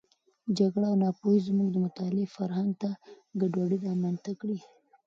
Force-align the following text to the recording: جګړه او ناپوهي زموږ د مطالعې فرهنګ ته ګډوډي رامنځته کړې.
جګړه 0.57 0.85
او 0.91 0.95
ناپوهي 1.03 1.39
زموږ 1.47 1.67
د 1.71 1.77
مطالعې 1.85 2.31
فرهنګ 2.35 2.71
ته 2.81 2.89
ګډوډي 3.39 3.77
رامنځته 3.87 4.31
کړې. 4.39 4.57